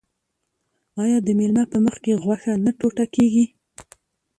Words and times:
آیا 1.03 1.17
د 1.25 1.29
میلمه 1.39 1.63
په 1.71 1.77
مخکې 1.85 2.19
غوښه 2.23 2.51
نه 2.65 2.71
ټوټه 2.79 3.05
کیږي؟ 3.15 3.45